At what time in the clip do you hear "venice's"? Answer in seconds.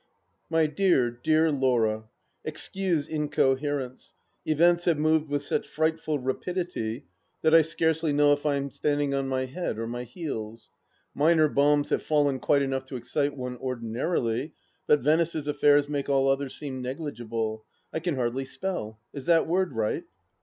15.01-15.47